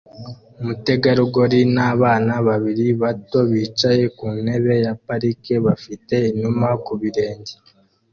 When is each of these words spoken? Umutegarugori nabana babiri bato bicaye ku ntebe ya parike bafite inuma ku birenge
Umutegarugori 0.61 1.59
nabana 1.75 2.33
babiri 2.47 2.85
bato 3.01 3.39
bicaye 3.51 4.03
ku 4.17 4.25
ntebe 4.43 4.73
ya 4.85 4.93
parike 5.05 5.53
bafite 5.65 6.15
inuma 6.31 6.67
ku 6.85 6.93
birenge 7.01 7.53